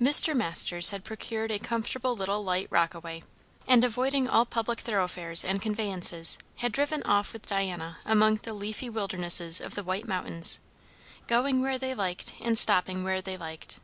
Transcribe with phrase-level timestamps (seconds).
[0.00, 0.34] Mr.
[0.34, 3.22] Masters had procured a comfortable little light rockaway,
[3.66, 8.88] and avoiding all public thoroughfares and conveyances, had driven off with Diana among the leafy
[8.88, 10.60] wildernesses of the White Mountains;
[11.26, 13.78] going where they liked and stopping where they liked.